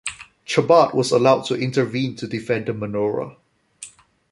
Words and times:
Chabad 0.47 0.95
was 0.95 1.11
allowed 1.11 1.43
to 1.43 1.53
intervene 1.53 2.15
to 2.15 2.25
defend 2.27 2.65
the 2.65 2.71
menorah. 2.73 3.37